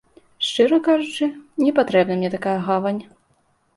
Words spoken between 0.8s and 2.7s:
кажучы, не патрэбна мне такая